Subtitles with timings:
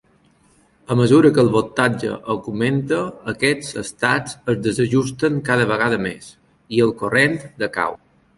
[0.93, 3.01] A mesura que el voltatge augmenta,
[3.33, 6.33] aquests estats es desajusten cada vegada més
[6.79, 8.01] i el corrent decau.